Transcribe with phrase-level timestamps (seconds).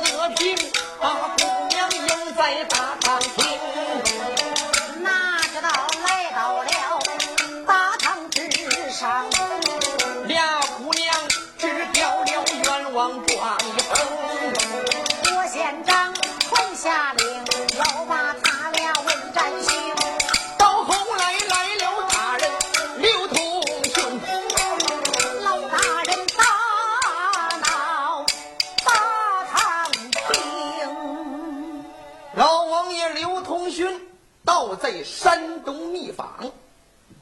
[0.00, 0.56] 德平
[1.00, 3.55] 把姑娘迎在大堂前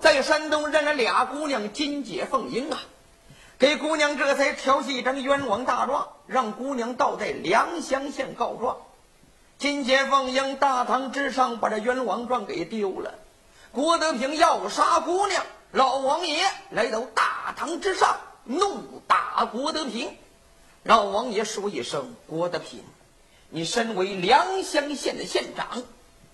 [0.05, 2.79] 在山东认了俩姑娘金姐凤英啊，
[3.59, 8.77] 给姑娘这才调戏一张冤枉大状，让姑娘倒在良乡县告状。
[9.57, 13.15] 金姐凤英大堂之上把这冤枉状给丢了。
[13.73, 15.43] 郭德平要杀姑娘，
[15.73, 20.15] 老王爷来到大堂之上怒打郭德平。
[20.83, 22.85] 老王爷说一声：“郭德平，
[23.49, 25.83] 你身为良乡县的县长。”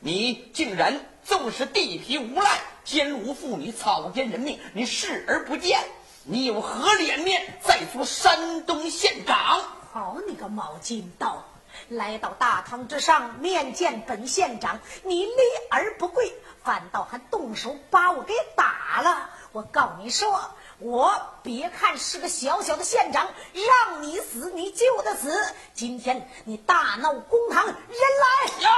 [0.02, 5.78] 你竟然纵使地痞无赖、奸污妇女、草菅人命，你视而不见，
[6.24, 9.60] 你有何脸面再做山东县长？
[9.92, 11.44] 好你个毛金刀！
[11.88, 15.32] 来到大堂之上面见本县长，你立
[15.70, 16.32] 而不跪，
[16.64, 19.28] 反倒还动手把我给打了。
[19.52, 20.40] 我告你说，
[20.78, 21.12] 我
[21.42, 25.30] 别看是个小小的县长，让你死你就得死。
[25.74, 28.70] 今天你大闹公堂，人来呀！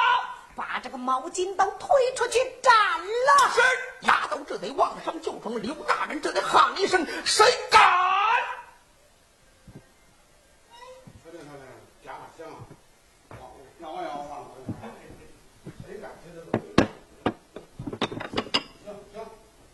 [0.54, 3.50] 把这个毛巾刀推出去斩了！
[3.54, 3.60] 是，
[4.06, 7.81] 丫头这得往上就冲，刘大人这得喊一声：“谁敢？”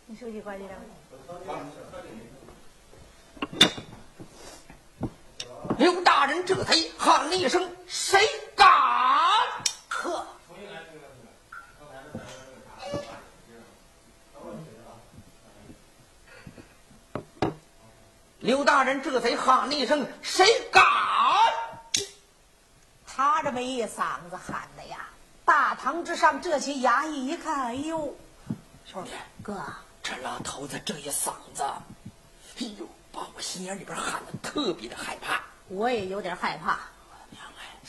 [0.05, 0.71] 你手机关机了。
[5.77, 8.19] 刘大人这才喊了一声：“谁
[8.55, 8.67] 敢？”
[9.87, 10.25] 呵。
[18.39, 20.83] 刘大人这贼喊了一声：“谁敢？”
[23.05, 25.07] 他这么一嗓子喊的呀！
[25.45, 28.15] 大堂之上这些衙役一看，哎呦，
[28.85, 29.11] 兄弟
[29.43, 29.61] 哥，
[30.01, 35.41] 这老头子这一嗓子，哎呦，把我心眼里边喊的特别的害怕。
[35.67, 36.79] 我也有点害怕。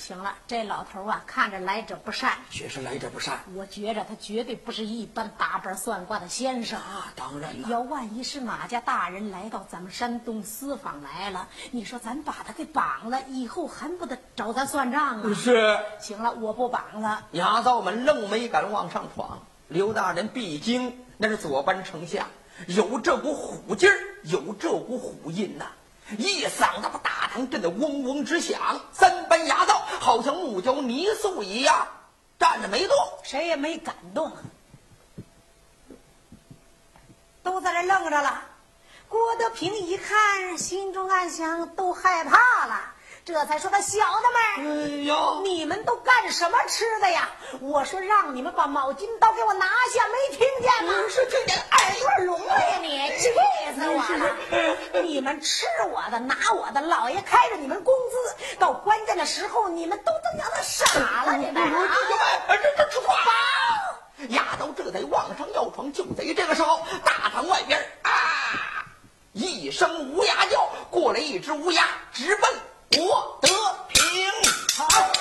[0.00, 3.38] 行了，这老头啊，看着来者不善，确实来者不善。
[3.55, 7.12] 我觉着他绝对不是一般打板算卦的先生啊！
[7.14, 15.35] 当然了，要万一是哪家大人来到咱们山东私访来了，你说咱把他给绑了，以后还不得找咱算账啊？
[15.35, 15.79] 是。
[16.00, 17.26] 行了，我不绑了。
[17.35, 19.43] 衙造们愣没敢往上闯。
[19.69, 22.26] 刘大人毕竟那是左班丞相，
[22.67, 23.94] 有这股虎劲儿，
[24.25, 25.67] 有这股虎印呐。
[26.18, 31.86] 一嗓子把大堂震得嗡嗡直响，三班牙道好像木雕泥塑一样。
[32.38, 34.32] 站着没动，谁也没敢动，
[37.42, 38.42] 都在这愣着了。
[39.08, 42.94] 郭德平一看，心中暗想，都害怕了。
[43.32, 47.28] 这才说：“他小的们，哎呦，你们都干什么吃的呀？
[47.60, 50.92] 我说让你们把毛巾刀给我拿下，没听见吗？
[51.08, 53.08] 是听见耳朵聋了呀你！
[53.18, 53.28] 气
[53.76, 55.02] 死我了！
[55.02, 61.36] 你们吃我的，拿我的，老爷开着你们工资，到关键的时候，你们都他娘的傻了！
[61.36, 61.96] 你们啊！
[62.48, 63.16] 这这这吃饭！
[64.30, 68.84] 丫头这才往上要闯，就在这个时候，大堂外边啊，
[69.32, 72.50] 一声乌鸦叫，过来一只乌鸦，直奔。
[72.98, 73.48] 我德
[73.88, 74.00] 平，
[74.76, 75.19] 我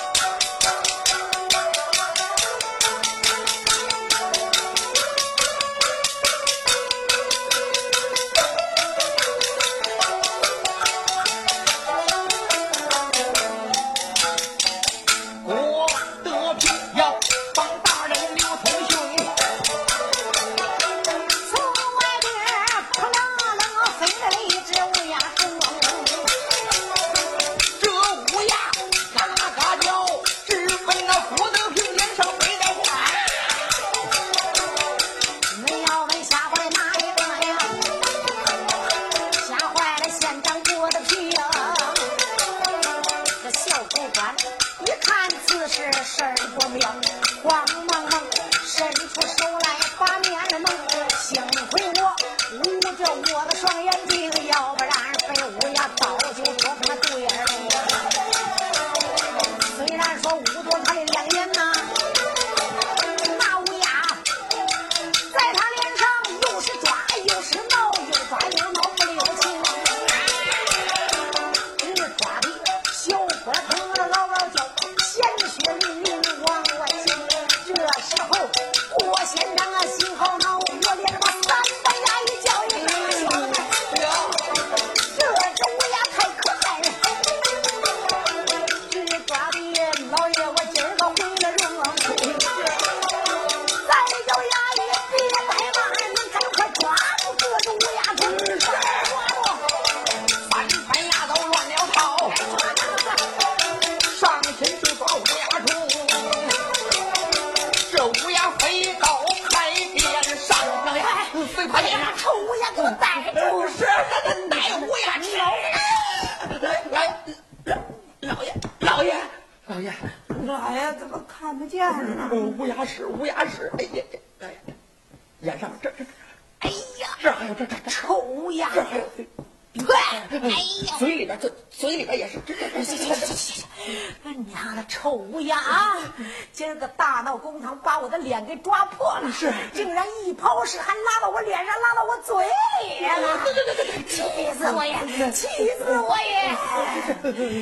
[138.00, 142.34] 把我的脸给抓破了，是竟然一抛屎还拉到我脸上，拉到我嘴
[142.82, 143.38] 里了！
[143.44, 144.22] 对对对对，气
[144.58, 144.94] 死我也，
[145.32, 146.50] 气死我也！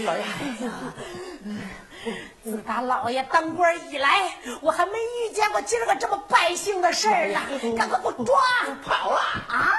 [0.07, 0.25] 老爷，
[2.45, 7.41] 自打老爷当官以来，我还没遇见过今儿个这么败兴的事儿呢！
[7.77, 8.41] 赶快给我抓！
[8.85, 9.19] 跑了，
[9.49, 9.75] 啊！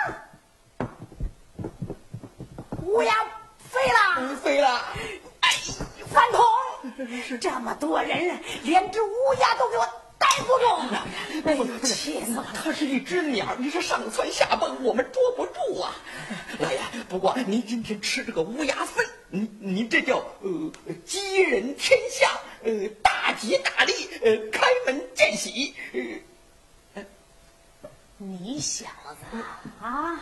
[2.83, 3.13] 乌鸦
[3.59, 4.67] 飞了，飞了。
[5.39, 5.49] 哎，
[6.11, 6.43] 饭桶，
[7.39, 9.87] 这么多人，连只乌鸦都给我
[11.44, 12.48] 逮不住，哎呦，气死我了！
[12.53, 15.96] 它是一只鸟，你是上蹿下蹦，我们捉不住啊！
[16.60, 20.72] 老爷，不过您今天吃这个乌鸦粪，您您这叫呃
[21.06, 25.75] 吉人天下，呃大吉大利，呃开门见喜，
[26.94, 27.03] 呃
[28.18, 28.86] 你小
[29.32, 29.38] 子
[29.82, 30.20] 啊！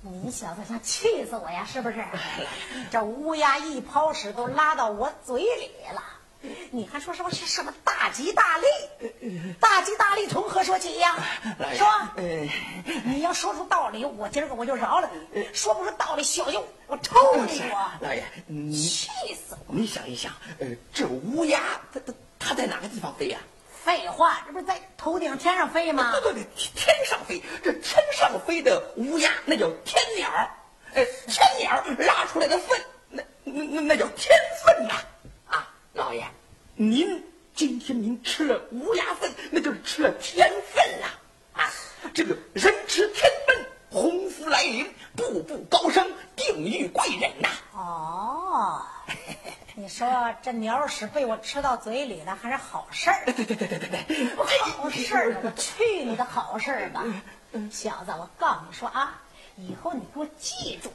[0.00, 2.04] 你小子想气死我呀，是不是？
[2.90, 6.02] 这乌鸦一抛屎都拉到我嘴里了，
[6.70, 9.54] 你还说什么是什么大吉大利？
[9.60, 11.16] 大吉大利从何说起呀？
[11.76, 12.48] 说，呃
[13.04, 17.16] 你要说出道理，我今儿个我就饶了你；说不出道理，小舅我抽
[17.46, 17.90] 你我！
[18.00, 19.74] 老爷，你气死我！
[19.74, 21.60] 你想一想，呃这乌鸦
[21.92, 23.38] 它它它在哪个地方飞呀、
[23.84, 26.12] 废话，这不是在头顶天上飞吗？
[26.12, 30.30] 对对对，天上飞，这天上飞的乌鸦那叫天鸟，
[30.94, 32.80] 呃，天鸟拉出来的粪，
[33.10, 34.94] 那那那那叫天粪呐！
[34.94, 35.02] 啊，
[35.98, 36.24] 老爷，
[36.76, 37.24] 您
[37.56, 41.06] 今天您吃了乌鸦粪，那就是吃了天粪了！
[41.54, 41.68] 啊，
[42.14, 47.48] 这个人吃天粪，鸿福来临，步步高升，定遇贵人呐！
[47.74, 48.80] 哦，
[49.74, 53.24] 你说这鸟屎被我吃到嘴里了，还是好事儿？
[53.26, 57.04] 对对对对对对，好事儿，我去你的好事儿吧！
[57.72, 59.20] 小子，我告诉你说啊，
[59.60, 60.88] 以后你给我记住，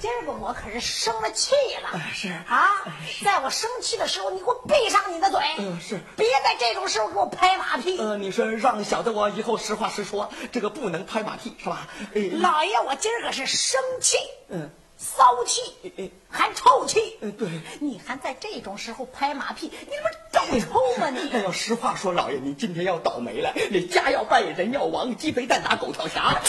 [0.00, 2.00] 今儿个我可是生了气了。
[2.14, 2.84] 是啊，
[3.24, 5.40] 在我生气的时候，你给我闭上你的嘴。
[5.58, 7.98] 嗯是别在这种时候给我拍马屁。
[7.98, 11.88] 呃，你说让小的我以后实话实说，这个不能拍马屁是吧？
[12.14, 14.16] 呃老爷，我今儿个是生气，
[14.50, 15.60] 嗯，骚气
[15.96, 17.18] 嗯，还臭气。
[17.20, 17.48] 嗯对
[17.80, 21.28] 你还在这种时候拍马屁，你这不是找抽吗你？
[21.32, 26.40] 哎呦，实话说，老爷，你今天要倒霉了，你家要败，人要亡，鸡飞蛋打，狗跳墙。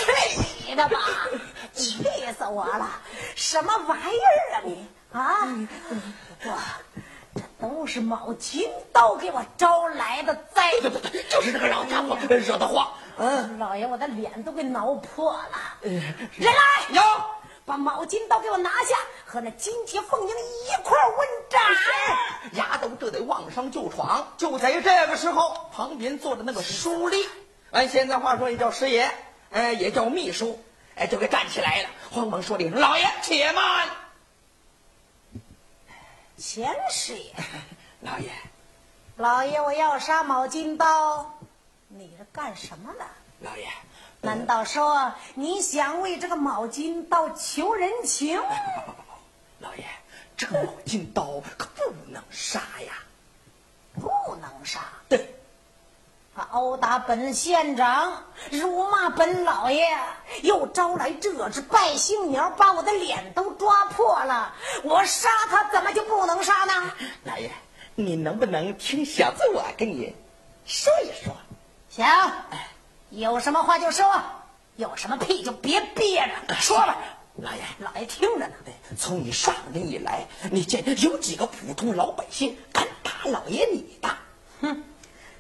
[0.78, 1.00] 去你的吧！
[1.74, 2.04] 气
[2.38, 2.90] 死我了！
[3.36, 5.48] 什么玩意儿啊你啊！
[6.46, 6.60] 我
[7.36, 10.72] 这都是毛金刀给我招来的灾。
[10.82, 12.88] 对对对，就是这个老家伙惹的祸。
[13.18, 15.78] 嗯，老爷，我的脸都给挠破了。
[15.82, 16.54] 呃人来！
[16.92, 17.02] 有。
[17.66, 21.62] 把毛巾刀给我拿下，和那金铁凤英一块问斩。
[22.54, 24.26] 丫头这得往上就闯。
[24.38, 27.28] 就在这个时候，旁边坐着那个书吏，
[27.72, 29.12] 按现在话说也叫师爷，
[29.52, 30.64] 哎，也叫秘书，
[30.98, 33.88] 哎，就给站起来了，慌忙说：“的老爷，且慢。
[36.38, 37.34] 钱师爷，
[38.02, 38.32] 老爷，
[39.16, 41.40] 老爷，我要杀毛巾刀，
[41.88, 43.06] 你这干什么呢？
[43.42, 43.68] 老爷，
[44.22, 48.42] 难道说你想为这个毛巾刀求人情？
[49.60, 49.86] 老爷，
[50.36, 52.94] 这个毛巾刀可不能杀呀。
[54.00, 55.37] 不能杀，对，他
[56.44, 59.88] 殴打本县长，辱骂本老爷，
[60.44, 64.54] 又招来这只败星鸟，把我的脸都抓破了。
[64.84, 66.92] 我杀他怎么就不能杀呢？
[67.24, 67.52] 老爷，
[67.96, 70.16] 你能不能听小子我跟你
[70.66, 71.36] 说一说？
[71.90, 72.06] 行，
[73.10, 74.06] 有什么话就说，
[74.76, 76.98] 有什么屁就别憋着，说吧。
[77.38, 78.54] 老爷，老爷听着呢。
[78.98, 84.10] 从你上任以来，你见有几个普通老百姓敢打老爷你的？
[84.62, 84.84] 哼，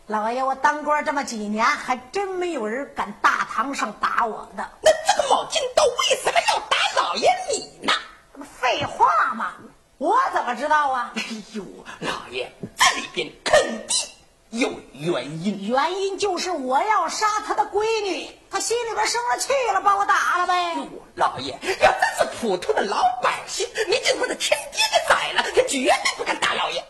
[0.07, 4.65] 老爷，我当官这么几年，还真没有人敢大堂上打我的。
[4.81, 7.91] 那这个毛巾刀为什么要打老爷你呢？
[8.31, 9.55] 这不废话嘛？
[9.97, 11.11] 我怎么知道啊？
[11.13, 11.21] 哎
[11.51, 11.65] 呦，
[11.99, 14.09] 老爷，这里边肯定
[14.51, 15.67] 有原因。
[15.67, 20.75] 原因就是我要杀他的闺女，他心里边生了气了，把我打了呗。
[20.75, 26.81] 哟，老爷，要真是普通的老百姓，你就把他亲爹给宰了，他绝对不敢打老爷。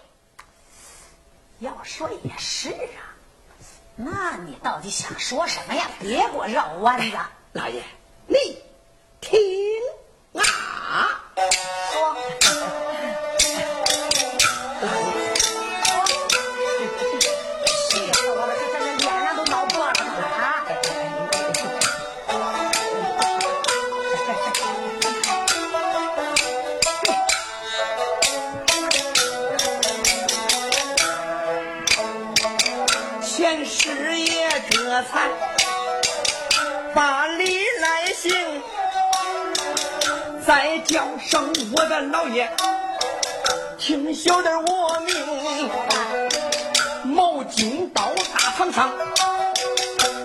[1.60, 3.02] 要说也是啊，
[4.00, 5.90] 那你到底想说什么呀？
[6.00, 7.18] 别给我绕弯子。
[7.54, 7.82] 老爷，
[8.28, 8.38] 你
[9.20, 9.40] 听
[10.34, 11.24] 啊。
[35.12, 35.30] 才
[36.94, 38.62] 把礼来行，
[40.46, 42.50] 再叫声我的老爷，
[43.78, 45.70] 听小的我命。
[47.04, 48.92] 毛巾刀大堂上，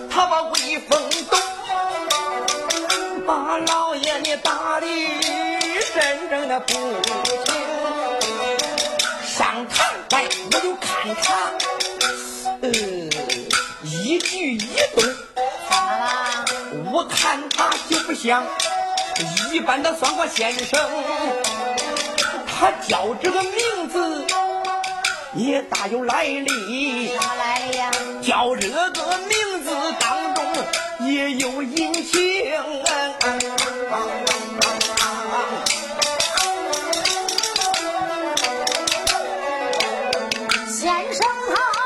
[0.09, 1.37] 他把威风抖，
[3.25, 4.87] 把老爷你打的
[5.93, 7.53] 真正的不轻。
[9.25, 11.33] 上堂来我就看他。
[12.61, 12.69] 呃，
[14.51, 14.57] 一
[14.95, 16.45] 动，怎么了？
[16.91, 18.43] 我看他就不像
[19.51, 20.79] 一般的算卦先生，
[22.47, 24.25] 他叫这个名字
[25.35, 27.91] 也大有来历，什么来历呀？
[28.21, 30.45] 叫这个名字当中
[31.07, 32.13] 也有隐情。
[40.67, 41.82] 先生他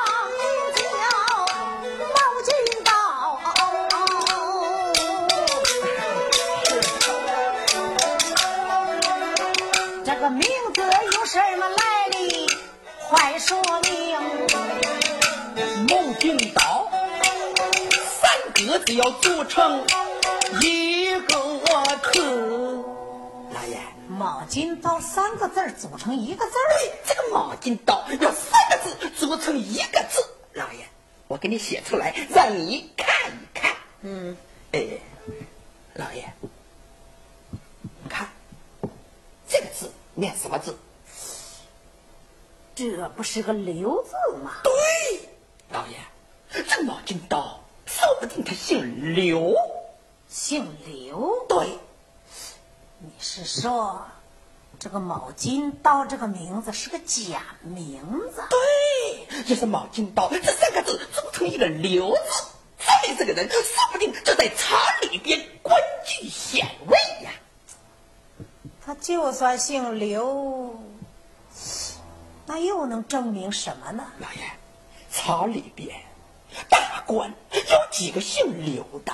[11.37, 12.47] 有什么来历？
[13.07, 14.17] 快说明。
[15.85, 16.89] 毛巾刀
[18.09, 19.85] 三个字要组成
[20.63, 21.35] 一个
[22.11, 22.83] 字。
[23.53, 23.77] 老爷。
[24.09, 26.73] 毛巾刀三个字组成一个字儿，
[27.05, 30.87] 这个毛巾刀要三个字组成一个字，老爷，
[31.27, 33.75] 我给你写出来，让你看一看。
[34.01, 34.35] 嗯，
[34.71, 34.87] 哎，
[35.93, 36.33] 老爷，
[37.51, 38.27] 你看
[39.47, 40.75] 这个字念什么字？
[42.77, 44.11] 这不是个刘字
[44.43, 44.51] 吗？
[44.63, 44.71] 对，
[45.71, 45.97] 老爷，
[46.51, 49.55] 这毛巾刀说不定他姓刘。
[50.29, 51.43] 姓刘。
[51.49, 51.79] 对，
[52.99, 54.05] 你是说，
[54.77, 57.99] 这个毛巾刀这个名字是个假名
[58.31, 58.43] 字？
[58.47, 62.43] 对，就是毛巾刀这三个字组成一个刘字，
[62.77, 64.77] 所的这个人，说不定就在厂
[65.09, 67.31] 里边官居显位呀。
[68.85, 70.79] 他就算姓刘，
[72.47, 74.11] 那又能证明什么呢？
[74.19, 74.39] 老爷，
[75.11, 75.99] 朝里边
[76.69, 79.13] 大官有几个姓刘的？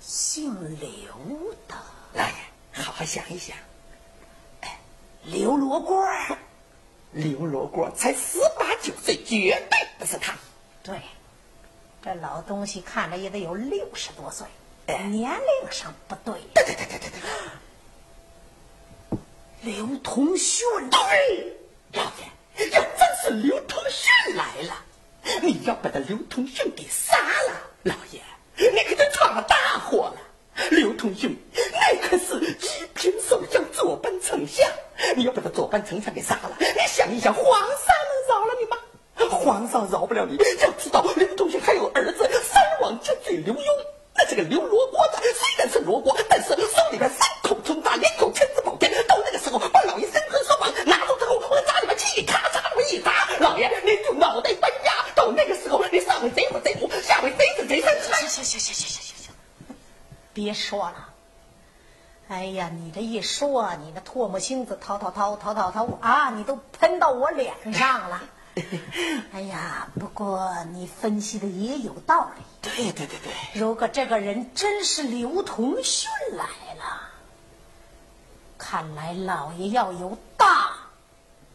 [0.00, 1.76] 姓刘的，
[2.14, 2.34] 老爷，
[2.72, 3.56] 好好想一想。
[4.60, 4.80] 哎，
[5.22, 6.04] 刘罗锅。
[7.12, 10.34] 刘罗锅才十八九岁，绝对不是他。
[10.82, 11.00] 对，
[12.02, 14.46] 这老东西看着也得有六十多岁，
[14.86, 16.40] 年龄上不对。
[16.54, 17.20] 对对对对对对。
[19.60, 21.56] 刘同训，对，
[21.92, 24.84] 老爷，要真是刘同勋来了，
[25.42, 28.20] 你要把他刘同勋给杀了，老爷，
[28.56, 30.16] 你可就闯了大祸了。
[30.70, 34.68] 刘同勋，你可是一品首相，左班丞相，
[35.16, 38.76] 你要把他左班丞相给杀了，你想一想，皇上能饶了你吗？
[39.30, 40.36] 皇上饶不了你。
[40.36, 43.62] 要知道，刘同勋还有儿子三王之子刘墉，
[44.14, 54.92] 那这个刘罗锅子虽然是罗锅，但是手里边三口重大，两口千子宝剑，到那个时候把老爷身痕说绑，拿住之后往家里面气，咔嚓那么一砸，老爷你就脑袋搬家。
[55.14, 57.80] 到那个时候，你上回贼父贼母，下回贼子贼
[58.44, 58.60] 孙。
[58.60, 59.34] 行行行行行行。
[60.34, 61.08] 别说了，
[62.28, 68.22] 哎呀，你这一说，你那唾沫星子掏掏掏掏掏掏啊，你都喷到我脸上了。
[69.32, 72.42] 哎呀，不过你分析的也有道理。
[72.62, 76.44] 对对对对，如果这个人真是刘同勋来
[76.76, 77.08] 了，
[78.56, 80.72] 看来老爷要有大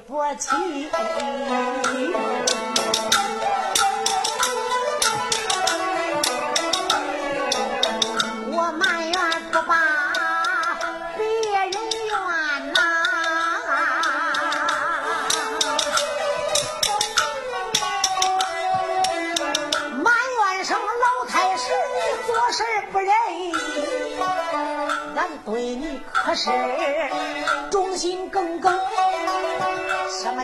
[0.05, 1.62] 不去。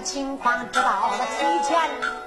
[0.02, 1.78] 情况知道了提前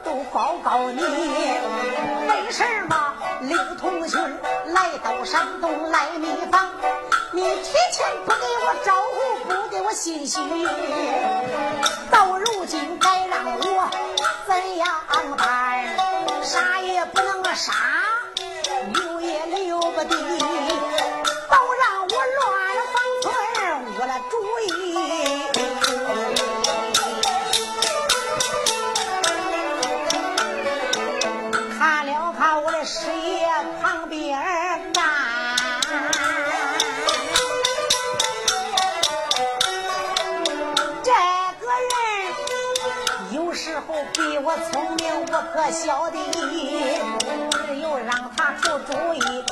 [0.05, 1.01] 都报告你。
[1.03, 4.19] 为什么刘同学
[4.67, 6.71] 来到山东来密访，
[7.33, 10.41] 你提前不给我招呼，不给我信息？
[12.11, 13.91] 到如今该让我
[14.47, 14.89] 怎样
[15.39, 16.43] 办？
[16.43, 17.73] 杀也不能杀，
[18.93, 20.92] 留也留不得。
[45.53, 46.19] 可笑的，
[47.67, 49.45] 只有让他出主意，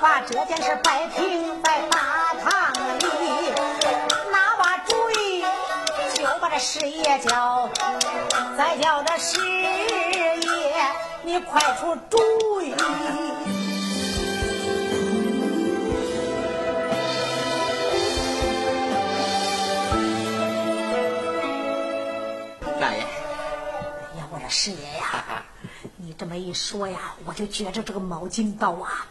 [0.00, 3.04] 把这件事摆平在大堂里。
[4.30, 5.44] 拿把主意，
[6.14, 7.68] 就把这师爷叫，
[8.56, 10.38] 再叫这师爷，
[11.22, 12.18] 你快出主
[12.62, 12.74] 意。
[24.56, 25.44] 师爷呀！
[25.96, 29.06] 你这么一说呀，我就觉着这个毛巾刀啊，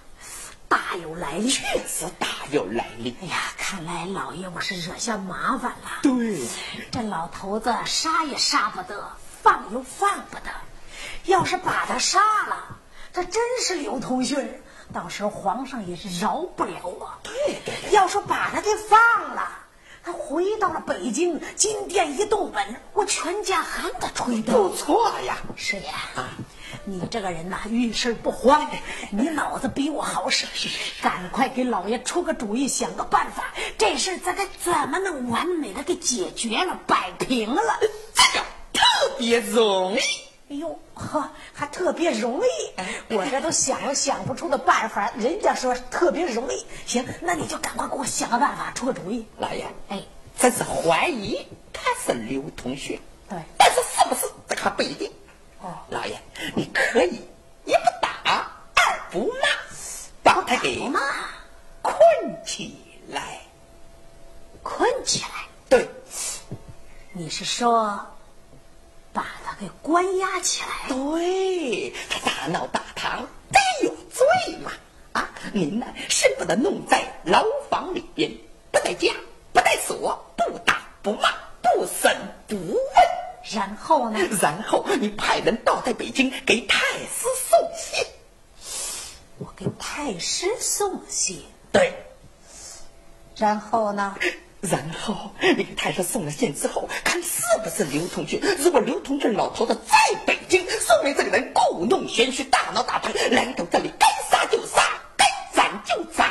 [0.67, 3.15] 大有来历，确实大有来历。
[3.21, 5.99] 哎呀，看来老爷我是惹下麻烦了。
[6.01, 6.41] 对，
[6.91, 9.07] 这老头子杀也杀不得，
[9.43, 10.49] 放又放不得。
[11.25, 12.79] 要是把他杀了，
[13.13, 17.13] 他真是刘通勋，到时候皇上也是饶不了我。
[17.21, 17.91] 对对。
[17.91, 19.47] 要说把他给放了，
[20.05, 22.63] 他回到了北京，金店一动本，
[22.93, 24.53] 我全家还得吹的。
[24.53, 26.29] 不错呀，师爷啊。
[26.83, 28.69] 你这个人呐，遇事不慌，
[29.09, 30.45] 你脑子比我好使，
[31.01, 37.79] 赶快给老爷出个主意，想个办法，这事咱该怎么能完美的给解决了、摆平了？
[38.13, 40.24] 这个特别容易。
[40.47, 42.73] 哎呦呵，还特别容易，
[43.15, 46.65] 我这都想了想不出的办法，人家说特别容易。
[46.85, 49.25] 行，那你就赶快给我想个办法，出个主意。
[49.37, 50.03] 老爷，哎，
[50.37, 55.11] 这是怀疑他是刘同学，对，但是是不是这还不一定。
[55.61, 56.21] 哦老爷，
[56.55, 57.21] 你可以
[57.65, 59.47] 一不打，二不骂，
[60.21, 60.79] 把他给
[61.81, 61.97] 困
[62.45, 62.77] 起
[63.07, 63.41] 来，
[64.61, 65.29] 困起来。
[65.67, 65.89] 对，
[67.13, 67.99] 你是说
[69.15, 70.89] 把他给关押起来？
[70.89, 74.69] 对，他大闹大堂，得有罪嘛！
[75.13, 78.29] 啊，您呢是不得弄在牢房里边，
[78.71, 79.13] 不带家，
[79.53, 81.29] 不带锁，不打不骂，
[81.61, 82.13] 不审
[82.45, 82.83] 不问。
[83.53, 84.19] 然后呢？
[84.41, 88.05] 然后你派人到在北京给太师送信。
[89.37, 91.41] 我给太师送信。
[91.71, 91.93] 对。
[93.37, 94.17] 然后呢？
[94.69, 98.39] 然后你给太师送了信之后，看是不是刘同俊。
[98.59, 104.81] 如果刘同俊老头子在北京，说明这个人故弄玄虚，大闹大堂，来到这里该杀就杀，
[105.15, 106.25] 该斩就斩。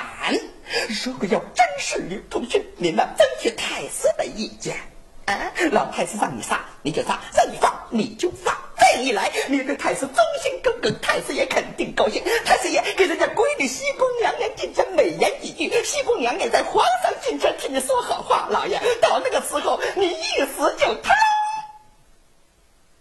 [1.05, 4.93] 如果要真是刘同学，您呢征取太师的意见。
[5.26, 5.52] 啊！
[5.72, 8.54] 老太师让你杀，你就杀；让你放，你就放。
[8.78, 12.22] 这样一来，你对太师忠心耿耿，太师也肯定高兴。
[12.44, 18.48] 太师爷给人家闺女西宫娘娘进城美言几句，西宫娘娘在皇上进城替你说好话。
[18.50, 21.10] 老爷，到那个时候，你一死就通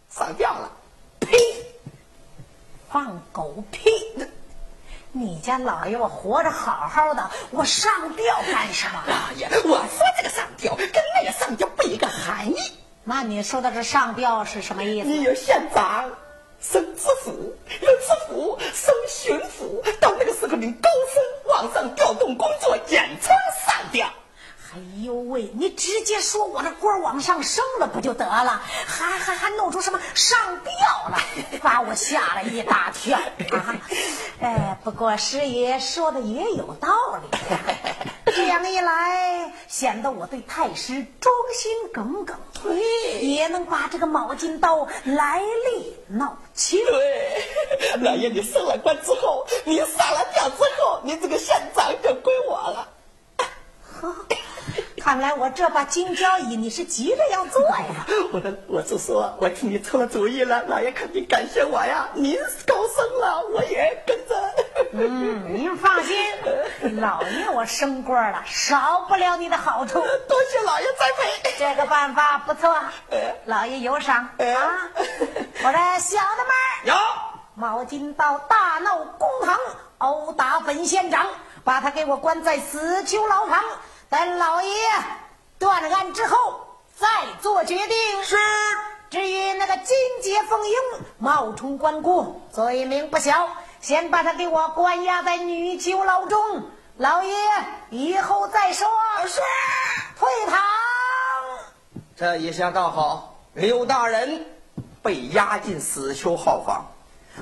[0.10, 0.72] 上吊了。
[1.20, 1.38] 呸！
[2.90, 3.22] 放。
[3.32, 3.90] 狗屁！
[5.16, 9.04] 你家老爷我活着好好的，我上吊干什么？
[9.06, 12.56] 老爷，我说这个上吊跟那个上吊不一个含义。
[13.04, 15.08] 那你说的这上吊是什么意思？
[15.08, 16.10] 你有县长
[16.60, 23.32] 升知府，有知府升巡抚，到那个时候你高升往上调动工作，简称
[23.68, 24.12] 上吊。
[24.76, 25.52] 哎呦喂！
[25.54, 28.60] 你直接说我这官往上升了不就得了？
[28.88, 30.72] 还还还弄出什么上吊
[31.10, 31.18] 了，
[31.62, 33.20] 把我吓了一大跳
[33.52, 33.76] 啊！
[34.42, 36.90] 哎，不过师爷说的也有道
[37.22, 37.38] 理。
[38.26, 42.36] 这样一来，显得我对太师忠心耿耿，
[43.22, 46.84] 也能把这个毛巾刀来历闹清。
[46.84, 47.44] 对，
[48.02, 52.88] 老爷，你升了官之后，你上了吊之后，你这个县长就归我了。
[54.98, 58.06] 看来我这把金交椅你是急着要做呀！
[58.32, 62.08] 我我是说，我替你出了主意了，老爷肯定感谢我呀。
[62.14, 64.34] 您高升了，我也跟着。
[64.94, 66.16] 嗯，您放心，
[67.02, 70.00] 老爷我升官了，少不了你的好处。
[70.00, 72.74] 多谢老爷栽培，这个办法不错，
[73.46, 74.90] 老爷有赏啊！
[75.64, 76.54] 我这小的们
[76.86, 76.96] 有
[77.56, 79.60] 毛巾刀大闹公堂，
[79.98, 81.28] 殴打本县长，
[81.66, 83.62] 把他给我关在死囚牢房。
[84.14, 84.70] 等老爷
[85.58, 86.38] 断了案之后
[86.96, 87.08] 再
[87.42, 88.24] 做决定。
[88.24, 88.38] 是。
[89.10, 90.76] 至于那个金杰凤英
[91.18, 93.50] 冒充关公，罪名不小，
[93.82, 96.62] 先把他给我关押在女囚牢中。
[96.98, 97.34] 老爷
[97.90, 98.88] 以后再说。
[99.26, 99.42] 是。
[100.20, 100.62] 退堂。
[102.16, 104.46] 这一下倒好，刘大人
[105.02, 106.86] 被押进死囚号房，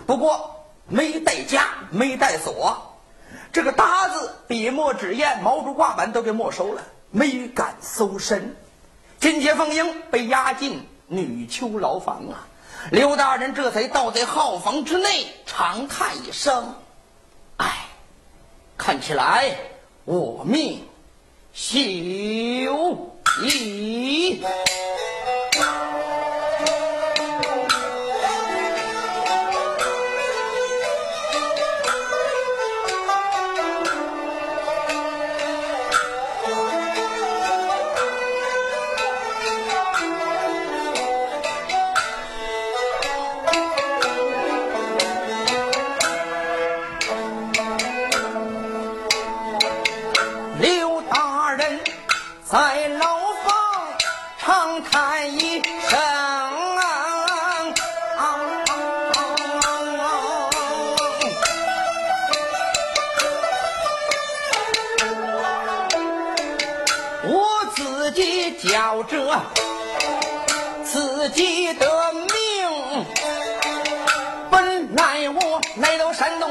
[0.07, 2.90] 不过没带枷，没带锁。
[3.53, 8.55] 这个搭子、笔墨纸砚、毛竹挂板都给没收了，没敢搜身。
[9.19, 12.47] 金节凤英被押进女囚牢房啊！
[12.89, 16.75] 刘大人这才倒在号房之内，长叹一声
[17.57, 17.89] ：“唉，
[18.77, 19.55] 看起来
[20.05, 20.87] 我命
[21.53, 21.79] 休
[23.43, 24.41] 矣。”
[71.33, 73.05] 自己的命，
[74.49, 76.49] 本来我来到山东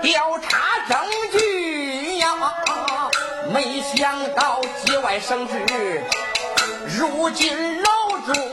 [0.00, 0.96] 调查证
[1.32, 2.28] 据呀，
[3.52, 6.02] 没想到节外生枝，
[6.86, 7.88] 如今牢
[8.32, 8.52] 中。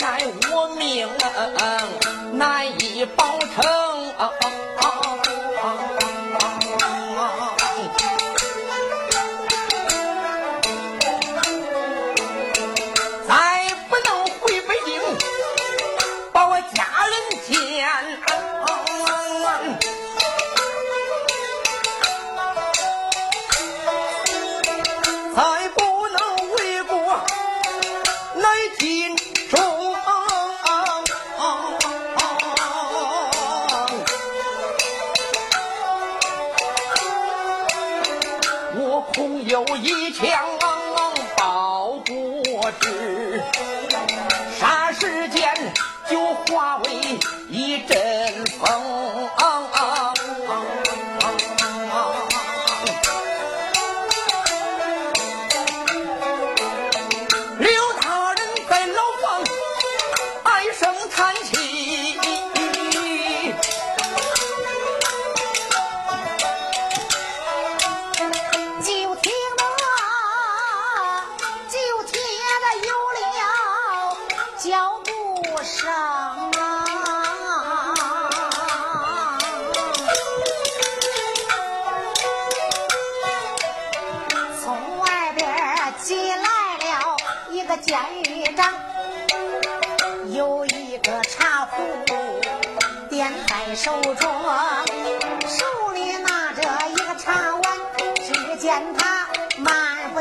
[0.00, 0.18] 乃
[0.50, 1.08] 我命
[2.32, 4.73] 难以保成。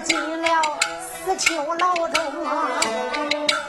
[0.04, 0.80] 进了
[1.26, 2.80] 死囚牢中啊，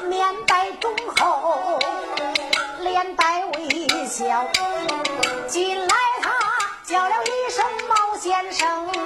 [0.09, 1.79] 面带忠厚，
[2.81, 4.45] 脸带微笑，
[5.47, 6.33] 进来他
[6.85, 9.04] 叫了一声毛先生。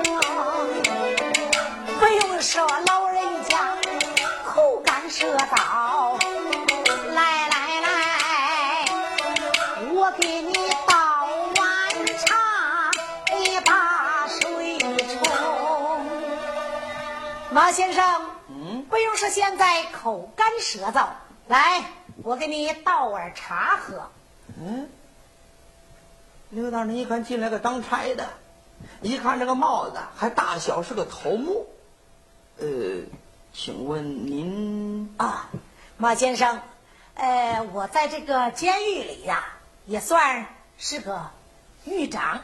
[17.68, 21.08] 马先生，嗯，不用说现在口干舌燥，
[21.48, 21.84] 来，
[22.22, 24.08] 我给你倒碗茶喝。
[24.58, 24.88] 嗯，
[26.48, 28.26] 刘大人一看进来个当差的，
[29.02, 31.66] 一看这个帽子还大小是个头目，
[32.56, 32.66] 呃，
[33.52, 35.14] 请问您？
[35.18, 35.50] 啊，
[35.98, 36.62] 马先生，
[37.16, 39.44] 呃，我在这个监狱里呀，
[39.84, 40.46] 也算
[40.78, 41.28] 是个
[41.84, 42.40] 狱长。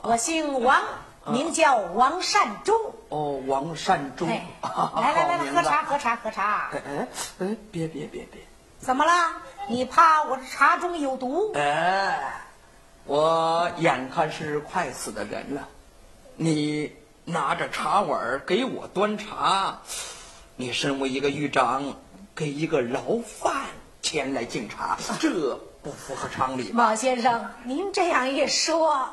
[0.00, 0.82] 我姓王，
[1.32, 2.74] 名叫王善忠。
[3.08, 4.28] 哦，王善忠。
[4.28, 6.70] 来来来来，喝茶喝茶喝茶。
[6.72, 7.08] 哎哎
[7.40, 8.40] 哎，别别别别，
[8.78, 9.12] 怎么了？
[9.68, 11.52] 你怕我这茶中有毒？
[11.54, 12.40] 哎，
[13.04, 15.68] 我眼看是快死的人了，
[16.36, 16.92] 你
[17.24, 19.78] 拿着茶碗给我端茶，
[20.56, 21.94] 你身为一个狱长，
[22.34, 23.52] 给一个牢犯
[24.00, 26.72] 前来敬茶，这不符合常理。
[26.72, 29.08] 王先生，您这样一说，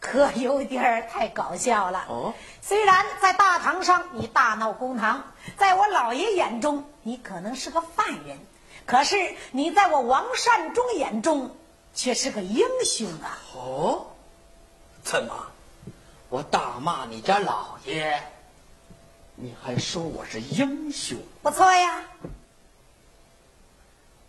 [0.00, 2.06] 可有点儿太搞笑了。
[2.08, 5.22] 哦，虽然在大堂上你大闹公堂，
[5.58, 8.38] 在我老爷眼中你可能是个犯人。
[8.86, 11.54] 可是你在我王善忠眼中
[11.94, 13.38] 却是个英雄啊！
[13.54, 14.06] 哦，
[15.04, 15.46] 怎么？
[16.28, 18.20] 我大骂你家老爷，
[19.36, 21.18] 你还说我是英雄？
[21.42, 22.02] 不错呀。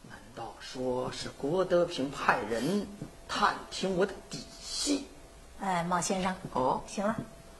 [0.09, 2.85] 难道说是郭德平派人
[3.27, 5.07] 探听我的底细？
[5.61, 6.35] 哎，毛先生。
[6.53, 7.15] 哦，行了，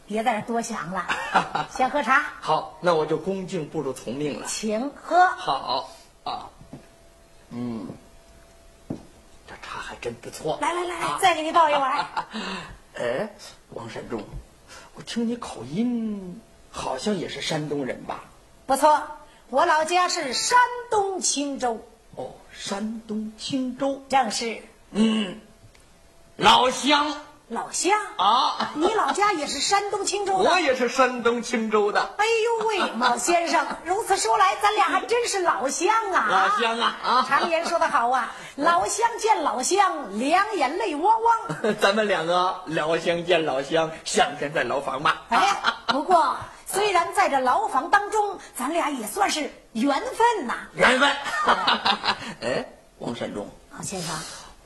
[0.08, 1.06] 别在这多想了，
[1.72, 2.24] 先喝茶。
[2.42, 4.48] 好，那我就恭敬不如从命了。
[4.48, 5.28] 请喝。
[5.38, 5.90] 好
[6.24, 6.50] 啊。
[7.52, 7.88] 嗯，
[8.90, 10.58] 这茶还真不错。
[10.62, 12.08] 来来来来，再给你倒一碗。
[12.98, 13.30] 哎，
[13.70, 14.22] 王善忠，
[14.96, 18.24] 我听你口音好像也是山东人吧？
[18.66, 19.02] 不错，
[19.50, 20.58] 我老家是山
[20.90, 21.80] 东青州。
[22.16, 24.64] 哦，山东青州，正是。
[24.92, 25.40] 嗯，
[26.38, 27.16] 老乡。
[27.52, 30.50] 老乡啊，你老家也是山东青州的？
[30.50, 32.00] 我也是山东青州的。
[32.16, 36.28] 哎呦喂，毛先生，如此说来，咱俩还真是老乡啊！
[36.30, 37.26] 老乡啊啊！
[37.28, 41.76] 常言说得好啊，老乡见老乡，两眼泪汪汪。
[41.82, 45.18] 咱们两个老乡见老乡，相见在牢房嘛。
[45.28, 45.54] 哎，
[45.88, 50.54] 不过虽然在这牢房当中，咱俩也算是缘分呐。
[50.74, 51.10] 缘分。
[52.44, 52.66] 哎，
[53.00, 54.16] 王山忠，毛先生。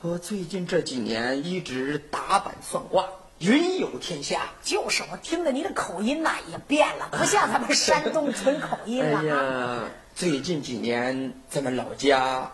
[0.05, 3.03] 我最近这几年一直打板算卦，
[3.39, 4.51] 云游天下。
[4.61, 9.17] 就是我听着你的口音呐也变了，不像咱们山东纯口音了。
[9.17, 9.79] 哎呀，
[10.13, 12.51] 最近几年咱们老家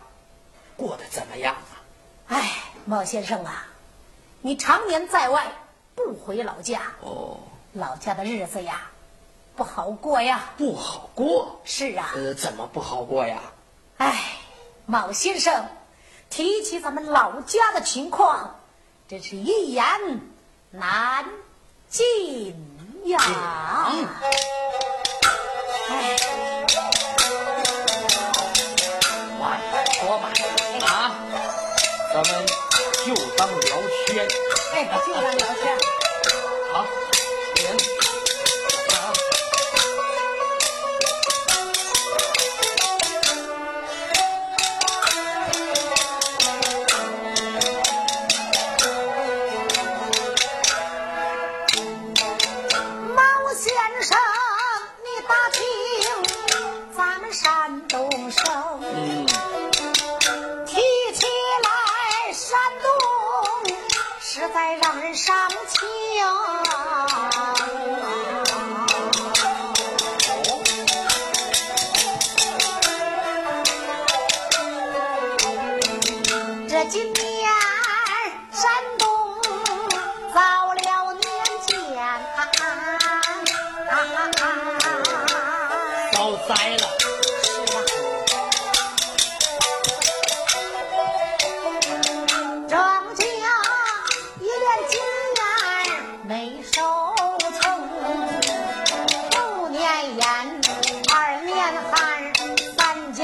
[0.78, 1.76] 过得怎么样啊？
[2.30, 2.52] 哎，
[2.86, 3.68] 毛先生啊，
[4.40, 5.52] 你常年在外
[5.94, 7.38] 不回老家哦，
[7.74, 8.90] 老家的日子呀
[9.58, 10.52] 不好过呀。
[10.58, 11.60] 不好过？
[11.66, 12.14] 是啊。
[12.16, 13.42] 呃，怎么不好过呀？
[13.98, 14.38] 哎，
[14.86, 15.66] 毛先生。
[16.32, 18.62] 提起咱们老家的情况，
[19.08, 19.86] 真是一言
[20.72, 21.26] 难
[21.90, 22.56] 尽
[23.04, 23.20] 呀！
[25.90, 26.16] 哎，
[29.38, 29.60] 慢
[29.94, 30.32] 说吧，
[30.88, 31.12] 啊，
[32.14, 32.46] 咱们
[33.06, 33.78] 就当聊
[34.08, 34.26] 天。
[34.74, 35.78] 哎，就当聊天。
[36.72, 36.88] 好，
[86.48, 87.94] 栽了，是
[92.66, 92.74] 啊，郑
[93.16, 93.46] 家
[94.40, 94.94] 一连几
[95.38, 95.40] 年
[96.24, 96.30] 没
[96.64, 96.82] 收
[97.60, 97.62] 成，
[99.30, 99.80] 头年
[100.18, 100.22] 淹，
[101.14, 101.16] 二
[101.46, 101.52] 年
[101.92, 102.00] 旱，
[102.76, 102.80] 三
[103.14, 103.22] 年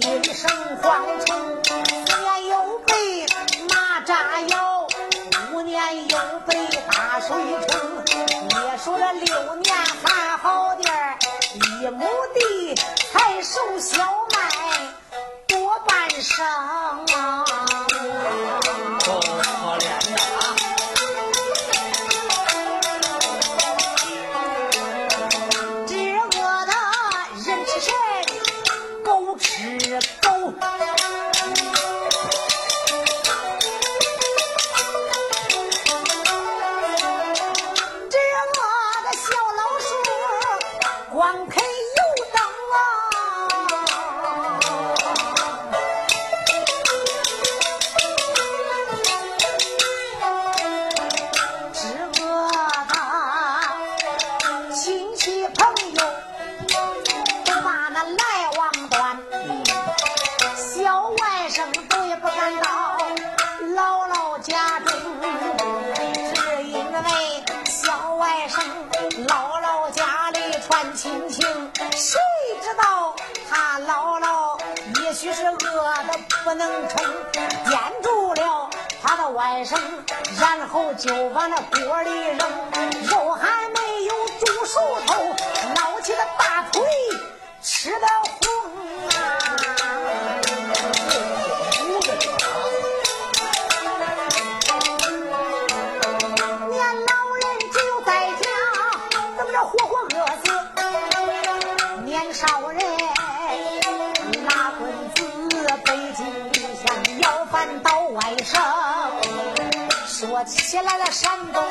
[0.00, 0.02] 阴
[0.34, 0.40] 生
[0.82, 0.84] 蝗
[1.26, 1.30] 虫，
[1.64, 1.68] 四
[2.20, 2.52] 年又
[2.86, 2.92] 被
[3.68, 3.72] 蚂
[4.06, 4.10] 蚱
[4.48, 4.54] 咬，
[5.52, 6.16] 五年又
[6.46, 6.48] 被
[6.90, 7.28] 大水
[7.68, 9.69] 冲，结束了六年。
[11.90, 12.74] 亩地
[13.12, 13.98] 还收小
[14.32, 14.94] 麦
[15.48, 16.46] 多半生
[80.38, 82.38] 然后就往那锅里扔，
[83.06, 85.14] 肉还没有煮熟透，
[85.76, 86.82] 捞起个大腿
[87.62, 88.48] 吃的红
[89.08, 89.18] 啊！
[96.68, 98.10] 年老人只有在
[98.40, 98.42] 家，
[99.36, 100.48] 怎么着活活饿死？
[102.04, 102.80] 年少人
[104.44, 104.80] 拿棍
[105.14, 105.18] 子
[105.84, 106.18] 背井
[106.52, 106.84] 离乡，
[107.20, 107.90] 要饭到。
[108.10, 108.60] 外省
[110.44, 111.62] 起来了，山东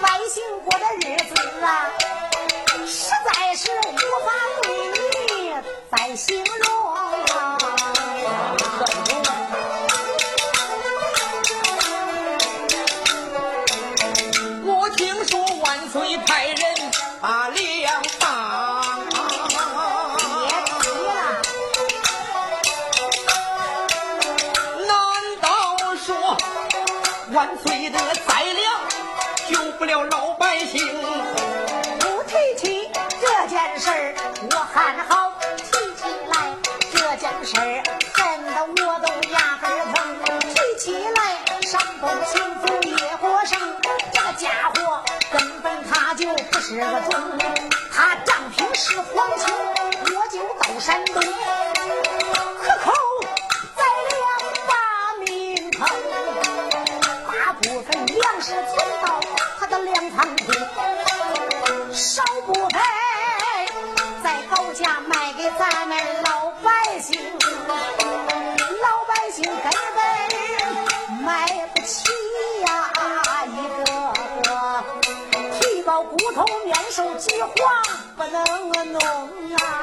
[0.00, 1.90] 百姓过的日子啊，
[2.86, 4.32] 实在是无法
[4.62, 4.66] 对
[5.36, 5.52] 你
[5.90, 6.96] 再形容啊。
[30.42, 30.84] 百姓，
[32.00, 32.90] 不提起
[33.20, 34.12] 这件事儿，
[34.50, 36.34] 我还好提起来
[36.90, 37.62] 这件事儿，
[38.12, 38.50] 恨得
[38.82, 39.96] 我都牙根疼。
[40.52, 41.20] 提起来
[41.62, 43.56] 山东巡抚叶国胜，
[44.12, 47.38] 这个家伙根本他就不是个种，
[47.92, 49.54] 他仗凭是皇亲，
[50.06, 51.22] 我就到山东。
[58.44, 58.81] 是存
[61.94, 62.72] 少部分
[64.22, 67.20] 在高价卖给咱们老百姓，
[68.80, 70.02] 老百姓根本
[71.22, 72.08] 买不起
[72.62, 72.90] 呀！
[73.46, 73.84] 一个
[74.42, 74.84] 个
[75.60, 77.52] 皮包骨头，面瘦肌黄，
[78.16, 78.42] 不能
[78.92, 79.00] 弄
[79.56, 79.81] 啊！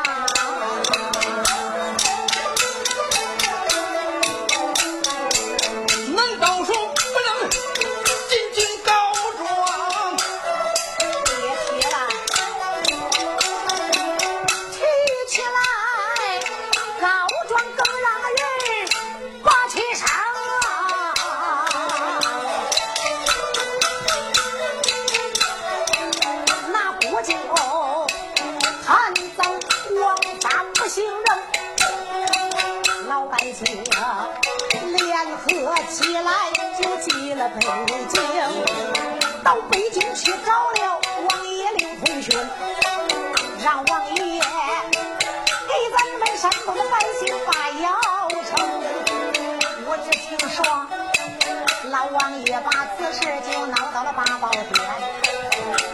[54.15, 54.65] 八宝殿，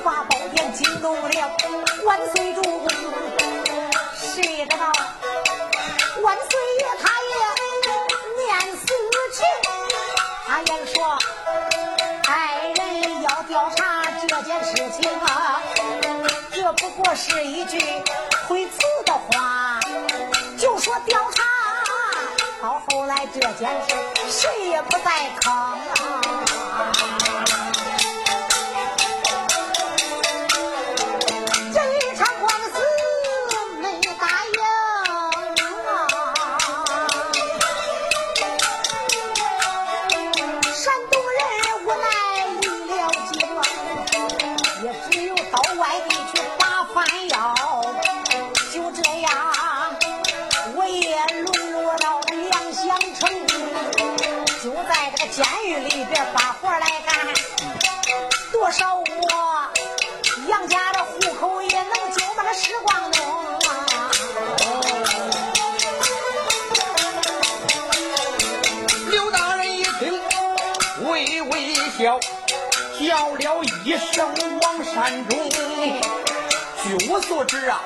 [0.03, 1.57] 八宝殿惊动了
[2.03, 2.87] 万岁主公，
[4.17, 4.91] 谁知道
[6.21, 6.49] 万岁
[6.79, 7.33] 爷他也
[8.37, 8.85] 念死
[9.33, 9.45] 情，
[10.47, 11.17] 他也说
[12.23, 14.03] 派人要调查。
[14.27, 15.61] 这件事情啊，
[16.51, 17.77] 这不过是一句
[18.47, 19.79] 推辞的话，
[20.57, 21.43] 就说调查
[22.61, 23.95] 到后来这件事，
[24.29, 26.24] 谁也不再吭啊。
[75.05, 77.79] 山中据我所知啊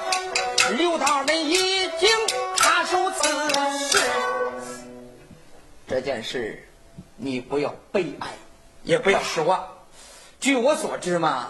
[0.77, 1.53] 刘大人已
[1.99, 2.09] 经
[2.55, 3.27] 插手此
[3.89, 3.99] 事。
[5.85, 6.65] 这件事
[7.17, 8.29] 你不要悲哀
[8.85, 9.67] 也不要失望
[10.39, 11.49] 据我所知嘛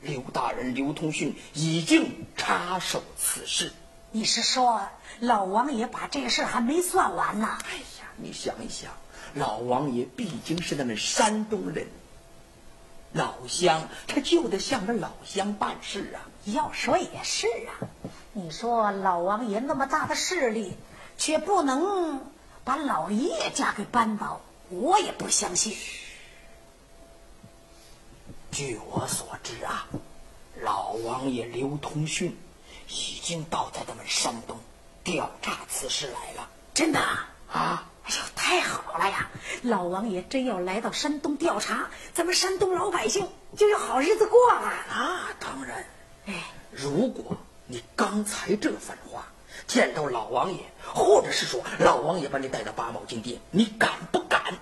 [0.00, 3.72] 刘大人刘通讯已经插手此事。
[4.10, 4.88] 你是说
[5.20, 7.56] 老王爷把这个事还没算完呢？
[7.70, 8.90] 哎呀你想一想
[9.34, 11.86] 老王爷毕竟是咱们山东人。
[13.16, 16.22] 老乡，他就得向着老乡办事啊。
[16.44, 17.88] 要说也是啊，
[18.32, 20.74] 你说老王爷那么大的势力，
[21.18, 22.20] 却不能
[22.62, 25.76] 把老叶家给扳倒，我也不相信。
[28.52, 29.86] 据我所知啊，
[30.62, 32.36] 老王爷刘通讯。
[32.88, 34.56] 已经到在咱们山东
[35.02, 37.00] 调查此事来了，真的
[37.50, 37.90] 啊！
[38.06, 39.28] 哎呦，太好了呀！
[39.62, 44.72] 老王爷真要来到山东调查，咱们山东老百姓就有好日子过了。
[44.88, 45.84] 那当然。
[46.26, 46.34] 哎，
[46.70, 47.36] 如果
[47.66, 49.26] 你刚才这番话
[49.66, 50.60] 见到老王爷，
[50.94, 54.54] 或者是说老王爷把你带到八宝金殿，你敢不敢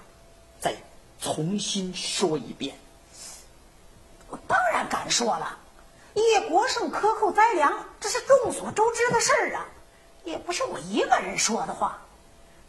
[0.58, 0.74] 再
[1.20, 2.74] 重新说一遍？
[4.30, 5.58] 我当然敢说了。
[6.14, 9.66] 叶国胜克扣灾粮，这是众所周知的事儿啊，
[10.24, 11.98] 也不是我一个人说的话。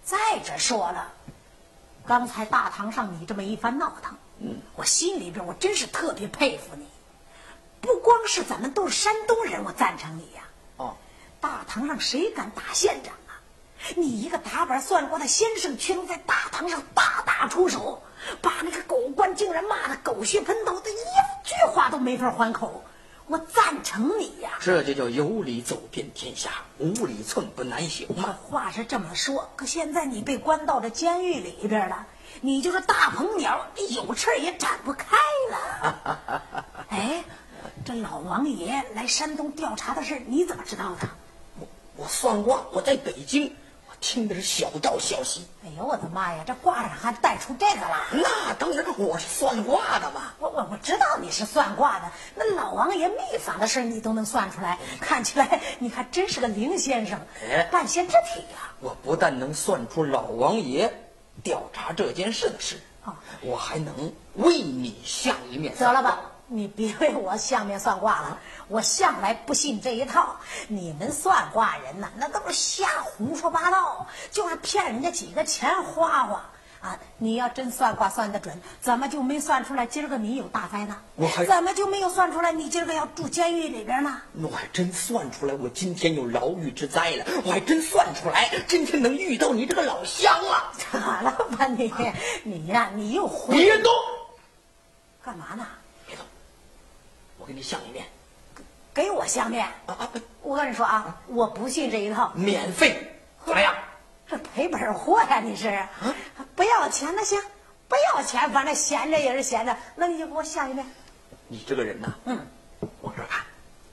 [0.06, 1.12] 再者说了，
[2.06, 6.86] 刚才大堂上你这么一番闹腾，嗯，我心里边我真是特别佩服你。
[7.82, 10.44] 不光是咱们都是山东人，我赞成你呀。
[10.78, 10.96] 哦，
[11.42, 13.42] 大堂上谁敢打县长啊？
[13.96, 18.04] 你一个打板算卦的先生，却能在大堂上大打出手，
[18.44, 20.94] 把那个狗官竟然骂得狗血喷头，的一
[21.44, 22.84] 句话都没法还口。
[23.28, 28.34] 我赞成你呀，这就叫有理走遍天下，无理寸步难行嘛。
[28.34, 32.06] 话是这么说，可现在你被关到这监狱里边了，
[32.42, 35.18] 你就是大鹏鸟，你有翅也展不开
[35.52, 36.54] 了。
[36.90, 37.24] 哎，
[37.84, 41.10] 这老王爷来山东调查的事，你怎么知道的？
[41.60, 43.52] 我我算卦，我在北京。
[44.00, 45.46] 听的是小道消息。
[45.64, 46.44] 哎呦我的妈呀！
[46.46, 48.08] 这卦上还带出这个了？
[48.12, 50.34] 那当然，我是算卦的嘛。
[50.40, 57.20] 我我我知道你是算卦的，那老王爷秘法的事你都能算出来，看起来你还真是个灵先生，
[57.72, 58.72] 半仙之体呀。
[58.80, 60.94] 我不但能算出老王爷
[61.44, 65.76] 调查这件事的事，啊我还能为你相一面。
[65.76, 66.22] 得了吧。
[66.48, 68.38] 你别为我下面算卦了，
[68.68, 70.36] 我向来不信这一套。
[70.68, 76.50] 你们算卦人呐，那都是瞎胡说八道，就是骗人家几个钱花花
[76.82, 77.00] 啊！
[77.18, 80.98] 你要真算卦算得准，怎么就没算出来今儿个你有大灾呢？
[81.16, 84.22] 我还怎么就没有算出来你今儿个要住监狱里边呢？
[84.34, 90.72] 我还真算出来我今天有牢狱之灾了，我还真算出来今天能遇到你这个老乡了。
[90.92, 91.92] 咋了吧你？
[92.44, 93.92] 你呀，你又胡别动！
[95.24, 95.66] 干嘛呢？
[96.06, 96.24] 别动
[97.40, 98.06] 我给你相一面，
[98.96, 100.10] 给我相面啊啊！
[100.42, 102.96] 我跟你说啊，我不信这一套，免费
[103.46, 103.76] 怎么样？
[104.26, 105.42] 这赔本货呀！
[105.42, 105.86] 你是
[106.56, 107.38] 不要钱那行，
[107.90, 109.76] 不要钱，反正闲着也是闲着。
[109.96, 110.86] 那你就给我相一面。
[111.50, 112.48] 你这个人呐，嗯，
[113.02, 113.44] 往这看。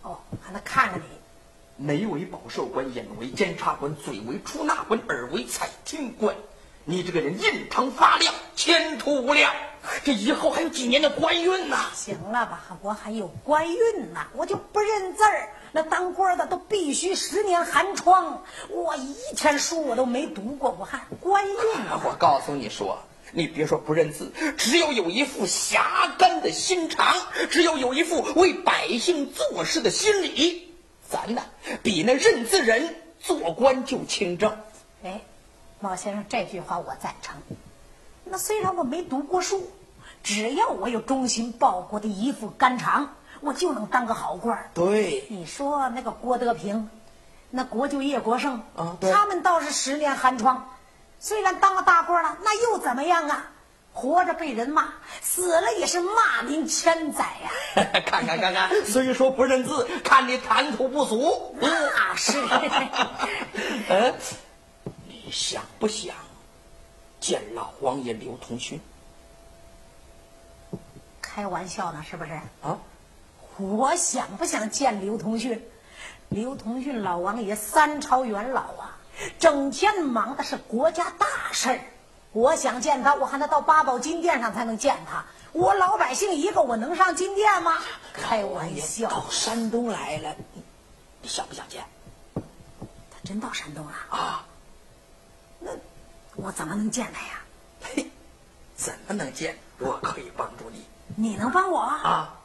[0.03, 1.85] 哦，还能看着你。
[1.85, 6.33] 眉为保寿官，眼为监察官，嘴为出纳官，耳为采听官。
[6.85, 9.53] 你这个人印堂发亮，前途无量。
[10.05, 11.77] 这以后还有几年的官运呢？
[11.95, 15.49] 行了吧，我还有官运呢，我就不认字儿。
[15.73, 21.55] 那当官的都必须十年寒窗，我一天书我都没读过，我还官运
[21.85, 22.01] 呢。
[22.05, 22.99] 我告诉你说，
[23.33, 27.15] 你别说不认字，只要有一副侠肝的心肠，
[27.51, 30.75] 只要有一副为百姓做事的心理，
[31.09, 31.43] 咱呢
[31.83, 34.57] 比那认字人做官就清正。
[35.03, 35.21] 哎，
[35.83, 37.37] 老先生这句话我赞成。
[38.25, 39.69] 那虽然我没读过书，
[40.23, 46.89] 只要我有忠心报国的一副肝肠，我就能当个好官对，你说那个郭德平，
[47.51, 50.69] 那国舅叶国胜啊，他们倒是十年寒窗，
[51.19, 53.49] 虽然当了大官了，那又怎么样啊？
[53.95, 54.89] 活着被人骂，
[55.21, 57.25] 死了也是骂名千载
[57.77, 57.85] 呀！
[58.07, 61.55] 看看看看，虽说不认字，看你谈吐不俗。
[61.61, 62.41] 那是。
[63.91, 64.25] 嗯，你
[65.33, 66.15] 想不想？
[67.19, 68.81] 见老王爷刘同勋，
[71.21, 72.33] 开玩笑呢，是不是？
[72.63, 72.77] 啊，
[73.59, 75.65] 我想不想见刘同勋？
[76.31, 78.99] 刘同勋老王爷三朝元老啊，
[79.39, 81.81] 整天忙的是国家大事儿。
[82.33, 85.25] 我想见他，我还得到八宝金殿上才能见他。
[85.53, 87.79] 我老百姓一个，我能上金殿吗？
[88.13, 90.35] 开玩笑，到山东来了，
[91.21, 91.85] 你想不想见？
[92.35, 92.43] 他
[93.23, 94.45] 真到山东了啊？
[95.65, 95.71] 那。
[96.37, 97.43] 我怎么能见他呀？
[97.83, 98.11] 嘿，
[98.75, 99.59] 怎么能见？
[99.79, 100.85] 我可以帮助你。
[101.15, 102.39] 你能帮我啊？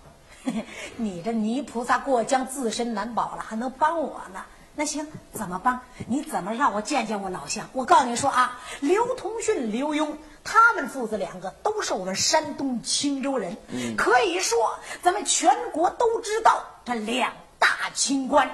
[0.98, 4.44] 你这泥菩萨过江，自身难保了，还能帮我呢？
[4.76, 5.80] 那行，怎么帮？
[6.08, 7.68] 你怎么让我见见我老乡？
[7.72, 13.56] 我告诉你说啊，刘同训、刘墉，他们父子两个都是我们山东青州人，
[13.96, 14.58] 可以说
[15.02, 18.50] 咱们全国都知道这两大清官。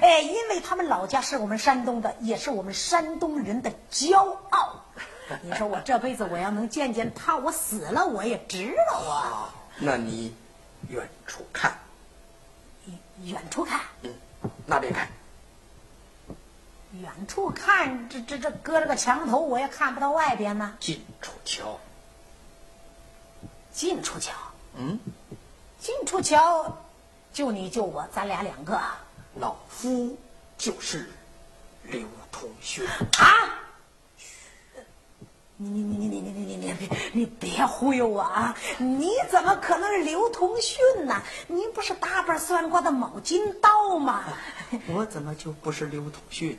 [0.00, 4.84] 哎，因为他们老家是我们山东的，也是我们山东人的骄傲。
[5.40, 9.54] 你说我这辈子我要能见见他，我死了我也值了啊！
[9.78, 10.36] 那你
[10.88, 11.78] 远处看，
[13.24, 14.12] 远处看，嗯，
[14.66, 15.08] 那边看。
[17.00, 20.76] 远处看，这这这搁着个墙头，我也看不到外边呢。
[20.78, 21.80] 近处瞧，
[23.72, 24.32] 近处瞧，
[24.76, 25.00] 嗯，
[25.78, 26.81] 近处瞧，
[27.32, 28.80] 就你就我，咱俩两个。
[29.36, 30.18] 老夫
[30.58, 31.10] 就是
[31.84, 33.58] 刘同学啊！
[35.56, 38.54] 你你你你你你你你别你别忽悠我啊！
[38.78, 41.22] 你怎么可能是刘同训呢？
[41.46, 44.24] 您不是大瓣算卦的卯金刀吗？
[44.88, 46.58] 我怎么就不是刘同训？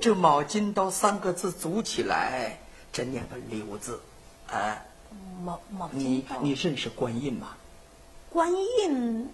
[0.00, 2.58] 这“卯金刀”三个字组起来，
[2.92, 4.00] 真念个“刘”字，
[4.48, 4.82] 啊？
[5.42, 6.36] 卯卯金刀。
[6.40, 7.56] 你你认识观音吗？
[8.30, 9.28] 观音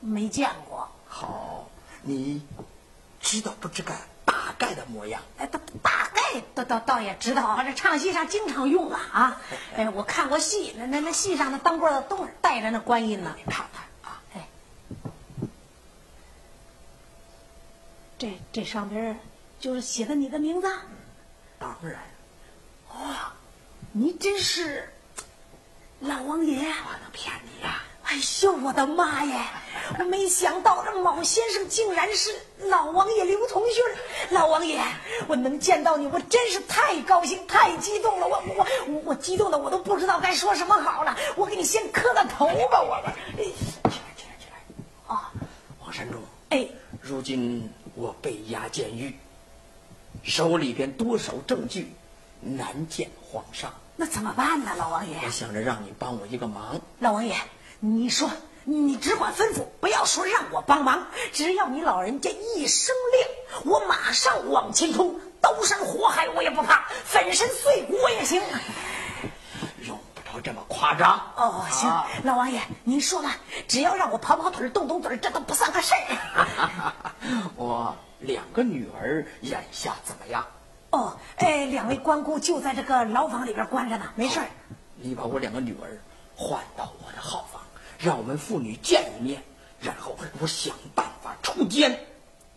[0.00, 0.88] 没见过。
[1.06, 1.68] 好，
[2.02, 2.42] 你
[3.20, 3.68] 知道不？
[3.68, 3.92] 知个
[4.24, 5.22] 大概的模样？
[5.38, 7.64] 哎，大大概倒倒倒也知道啊。
[7.64, 9.40] 这唱戏上经常用啊啊！
[9.76, 13.34] 哎，我看过戏，那那那戏上那当官的都是带着那观音呢。
[13.36, 14.48] 你看看啊，哎，
[18.18, 19.18] 这这上边。
[19.60, 20.68] 就是写的你的名字，
[21.58, 22.00] 当然，
[22.90, 23.32] 哇，
[23.90, 24.88] 你真是
[25.98, 27.82] 老王爷，我能骗你呀？
[28.08, 29.50] 哎呦，我的妈呀！
[29.98, 32.30] 我没想到这毛先生竟然是
[32.60, 33.82] 老王爷刘同勋，
[34.30, 34.80] 老王爷，
[35.26, 38.26] 我能见到你，我真是太高兴、太激动了。
[38.26, 41.14] 我我我我激动的我都不知道该说什么好了。
[41.36, 43.14] 我给你先磕个头吧，我们。
[43.36, 43.42] 起
[43.84, 45.14] 来，起来，起来！
[45.14, 45.30] 啊，
[45.82, 46.66] 王山中，哎，
[47.02, 49.14] 如今我被押监狱。
[50.22, 51.92] 手里边多少证据，
[52.40, 53.70] 难见皇上。
[53.96, 55.18] 那怎么办呢，老王爷？
[55.26, 56.80] 我想着让你帮我一个忙。
[57.00, 57.36] 老王爷，
[57.80, 58.30] 你说，
[58.64, 68.42] 你只管吩咐，不要说让我帮忙，只要你老人家一声令，我马上往前冲，刀山火海我也不怕，粉身碎骨我也行。
[69.86, 71.20] 用不着这么夸张。
[71.36, 71.88] 哦，行，
[72.24, 76.92] 老王爷，您说吧，只要让我跑跑腿、动动嘴，这都不算个事儿。
[77.56, 77.96] 我。
[78.20, 80.44] 两个女儿眼下怎么样？
[80.90, 84.40] 哦，哎，两位关姑就在这个牢房里边关着呢，没事。
[84.96, 85.96] 你把我两个女儿
[86.34, 87.57] 换到我的号房，
[87.98, 89.42] 让我们父女见一面，
[89.80, 92.06] 然后我想办法出奸，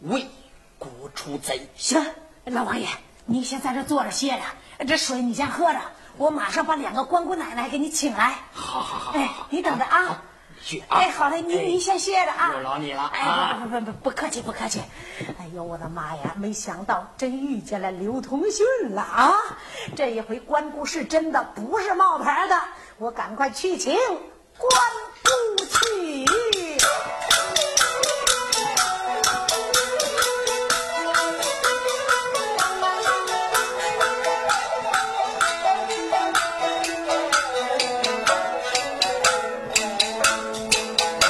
[0.01, 0.27] 为
[0.77, 1.67] 国除贼。
[1.75, 1.99] 行，
[2.45, 2.87] 老王爷，
[3.25, 4.39] 你先在这坐着歇
[4.77, 5.79] 着，这水你先喝着，
[6.17, 8.35] 我马上把两个关姑奶奶给你请来。
[8.53, 10.23] 好好好，哎，你等着啊。
[10.89, 12.51] 哎，好嘞，你你先歇着啊！
[12.53, 13.07] 有劳你了。
[13.07, 14.79] 哎，不不不不，不客气不客气。
[15.39, 16.35] 哎呦，我的妈呀！
[16.37, 19.33] 没想到真遇见了刘同勋了啊！
[19.95, 22.55] 这一回关姑是真的，不是冒牌的。
[22.99, 24.71] 我赶快去请关
[25.23, 25.29] 不
[25.65, 26.77] 气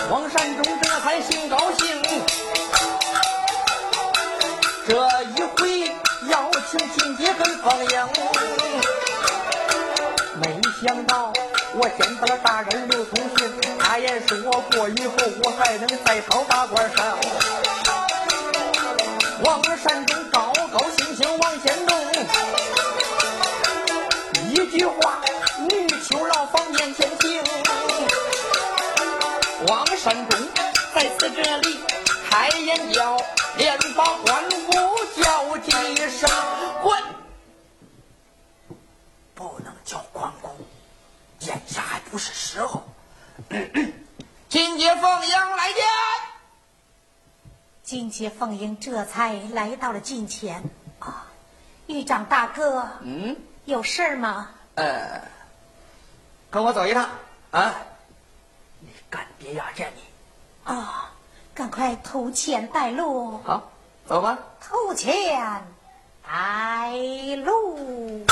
[0.09, 2.01] 王善忠这才兴高兴，
[4.87, 5.87] 这一回
[6.29, 8.09] 邀请金杰跟朋友，
[10.41, 11.31] 没想到。
[11.73, 13.49] 我见到了大人刘通勋，
[13.79, 14.37] 他也说
[14.71, 17.17] 过以后我还能再讨大官上。
[19.43, 21.95] 王山中高高兴兴往前走，
[24.49, 25.21] 一句话，
[25.69, 27.41] 女囚牢房面前行。
[29.67, 30.39] 王山中
[30.93, 31.79] 在此这里
[32.29, 33.17] 开眼叫，
[33.55, 34.71] 连把官府
[35.21, 35.71] 叫几
[36.09, 36.29] 声
[36.83, 37.01] 滚。
[39.33, 40.51] 不能叫关公，
[41.41, 42.83] 眼下还不是时候。
[44.49, 45.83] 金阶凤英来见。
[47.83, 50.63] 金阶凤英这才来到了近前。
[50.99, 51.25] 啊，
[51.87, 53.35] 狱长大哥，嗯，
[53.65, 54.49] 有事吗？
[54.75, 55.21] 呃，
[56.49, 57.09] 跟我走一趟
[57.51, 57.75] 啊。
[58.79, 60.01] 你干爹要见你。
[60.71, 61.11] 啊，
[61.53, 63.37] 赶快投钱带路。
[63.39, 63.69] 好，
[64.07, 64.37] 走吧。
[64.59, 65.65] 投钱。
[66.23, 66.91] 带
[67.43, 68.25] 路。